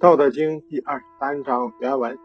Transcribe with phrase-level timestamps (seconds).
[0.00, 2.18] 道德经第二十三章原文：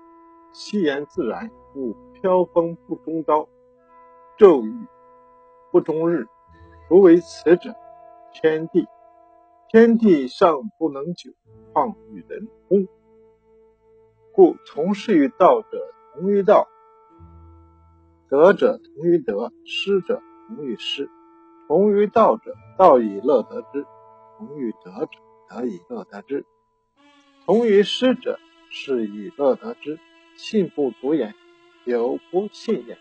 [0.54, 3.50] 其言自然，故飘风不终朝，
[4.38, 4.74] 骤雨
[5.74, 6.26] 不终日。
[6.88, 7.76] 夫为此者，
[8.32, 8.88] 天地。
[9.68, 11.32] 天地尚不能久，
[11.74, 12.88] 况与人乎？
[14.32, 15.68] 故从事于道者，
[16.14, 16.70] 同于道；
[18.30, 21.10] 德者同于德，失者同于失。
[21.68, 23.84] 同于道者，道以乐得之；
[24.38, 25.20] 同于德者，
[25.50, 26.46] 德以乐得之。
[27.46, 30.00] 同于师者，是以乐得之。
[30.36, 31.34] 信不足言，
[31.86, 32.98] 有不信也。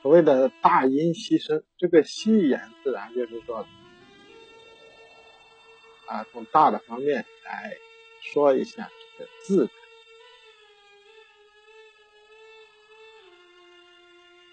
[0.00, 3.66] 所谓的大音希声，这个希言自然就是说，
[6.06, 7.76] 啊，从大的方面来
[8.22, 9.68] 说一下这个字。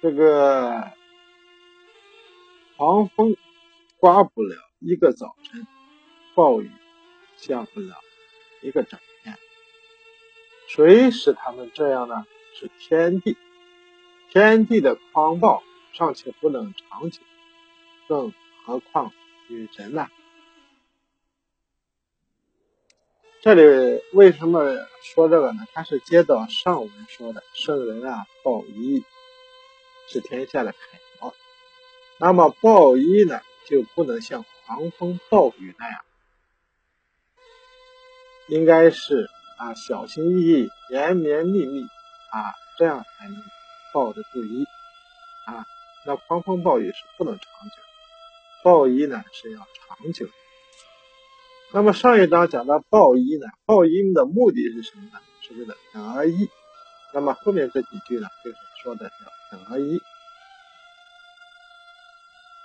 [0.02, 0.92] 这个
[2.76, 3.38] 狂风
[4.06, 5.66] 刮不了一个早晨，
[6.36, 6.70] 暴雨
[7.38, 7.96] 下不了
[8.62, 9.36] 一个整天。
[10.68, 12.24] 谁使他们这样呢？
[12.54, 13.36] 是天地。
[14.30, 17.20] 天地的狂暴尚且不能长久，
[18.08, 18.32] 更
[18.64, 19.12] 何况
[19.48, 20.08] 与人呢？
[23.42, 25.66] 这里为什么说这个呢？
[25.74, 29.04] 他是接到上文说的，圣人啊，暴衣。
[30.08, 30.78] 是天下的楷
[31.20, 31.34] 模，
[32.20, 36.02] 那么暴衣呢，就不能像狂风暴雨那样，
[38.48, 43.42] 应该是啊小心翼翼、绵绵密密啊，这样才能
[43.94, 44.66] 抱得住衣
[45.48, 45.66] 啊。
[46.06, 47.76] 那狂风暴雨是不能长久，
[48.64, 50.28] 暴衣呢是要长久。
[51.72, 55.20] 那么上一章讲到暴衣呢，暴衣的目的是什么呢？
[55.42, 56.50] 是为了得意。
[57.14, 59.10] 那么后面这几句呢，就是说的
[59.52, 60.00] 叫得一。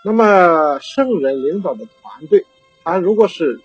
[0.03, 2.47] 那么圣人领导的团队，
[2.83, 3.61] 他如果是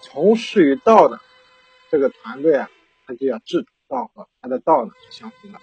[0.00, 1.20] 从事于道的
[1.90, 2.68] 这个团队啊，
[3.06, 5.58] 他就要志同道合，他的道呢是相同的；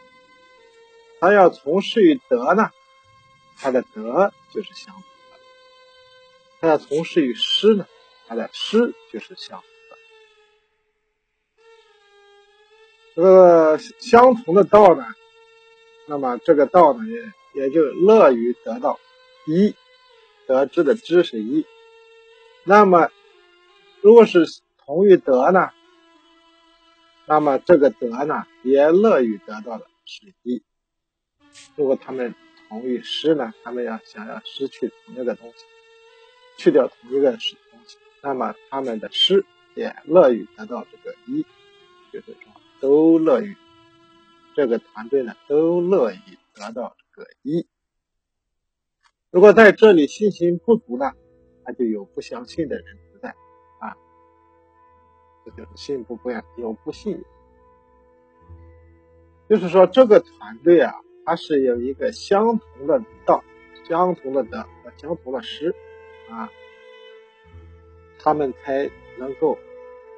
[1.19, 2.71] 他要从事于德呢，
[3.57, 5.07] 他的德就是相同的；
[6.61, 7.85] 他要从事于师呢，
[8.27, 9.97] 他的师就是相同的。
[13.13, 15.05] 这个相同的道呢，
[16.07, 18.97] 那么这个道呢也也就乐于得到
[19.45, 19.75] 一
[20.51, 21.65] 得知的知识一。
[22.65, 23.09] 那么
[24.01, 24.45] 如果是
[24.85, 25.71] 同于德呢，
[27.25, 30.61] 那么这个德呢也乐于得到的是一。
[31.77, 32.35] 如果他们
[32.67, 35.63] 同于失呢，他们要想要失去同一个东西，
[36.57, 37.55] 去掉同一个东西，
[38.21, 41.45] 那么他们的失也乐于得到这个一，
[42.11, 42.51] 就是说。
[42.81, 43.55] 都乐于
[44.55, 46.19] 这个团队呢，都乐意
[46.55, 47.67] 得到这个一。
[49.31, 51.13] 如果在这里信心不足呢，
[51.65, 53.29] 那就有不相信的人存在
[53.79, 53.95] 啊，
[55.45, 57.23] 这就是信不不有不信。
[59.49, 60.93] 就是说，这个团队啊，
[61.25, 63.41] 它是有一个相同的道、
[63.87, 65.73] 相同的德和相同的师
[66.29, 66.49] 啊，
[68.19, 69.57] 他们才能够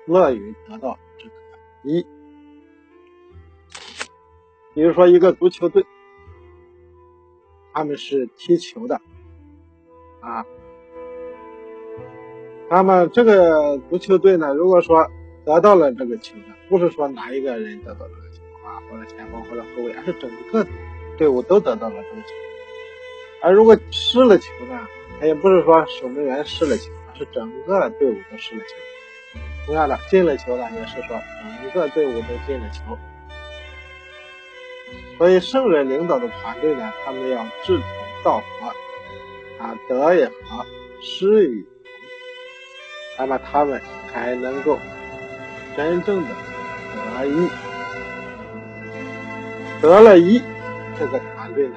[0.07, 1.35] 乐于得到这个
[1.83, 2.03] 一。
[4.73, 5.85] 比如说，一个足球队，
[7.73, 9.01] 他们是踢球的，
[10.21, 10.45] 啊，
[12.69, 15.09] 那么这个足球队呢，如果说
[15.43, 20.65] 得到了这个球呢，不是说哪一个人得到这个球啊，或者前锋或者后卫，而是整个
[21.17, 22.27] 队伍都得到了这个球。
[23.41, 24.87] 而如果失了球呢，
[25.19, 28.75] 他也不是说守门员失了球，而是整个队伍都失了球。
[29.65, 31.19] 同样的，进了球呢，也是说
[31.73, 32.97] 整个队伍都进了球。
[35.17, 37.83] 所以，圣人领导的团队呢，他们要志同
[38.23, 38.67] 道合，
[39.63, 40.65] 啊，德也和，
[41.01, 41.69] 失与同，
[43.19, 43.81] 那么他们
[44.11, 44.77] 才能够
[45.77, 46.29] 真正的
[47.17, 47.49] 得一，
[49.81, 50.41] 得了一，
[50.99, 51.75] 这个团队呢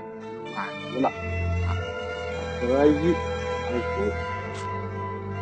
[0.54, 1.76] 满足了，啊，
[2.62, 3.14] 得一
[3.68, 4.12] 而足。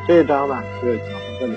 [0.07, 1.57] 这章呢就讲到这里。